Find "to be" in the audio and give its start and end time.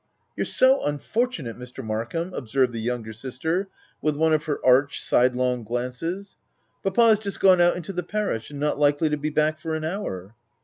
9.09-9.29